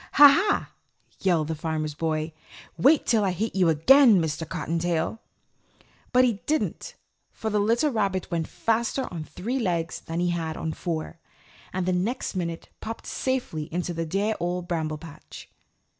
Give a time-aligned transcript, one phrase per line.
[0.13, 0.71] "Ha, ha!"
[1.19, 2.33] yelled the Farmer's Boy.
[2.75, 4.49] "Wait till I hit you again, Mr.
[4.49, 5.21] Cottontail."
[6.11, 6.95] But he didn't,
[7.31, 11.19] for the little rabbit went faster on three legs than he had on four,
[11.71, 15.47] and the next minute popped safely into the dear Old Bramble Patch.